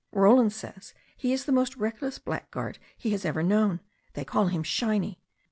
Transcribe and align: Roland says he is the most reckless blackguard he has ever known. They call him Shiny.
Roland 0.13 0.51
says 0.51 0.95
he 1.15 1.31
is 1.31 1.45
the 1.45 1.51
most 1.51 1.75
reckless 1.75 2.17
blackguard 2.17 2.79
he 2.97 3.11
has 3.11 3.23
ever 3.23 3.43
known. 3.43 3.81
They 4.15 4.25
call 4.25 4.47
him 4.47 4.63
Shiny. 4.63 5.21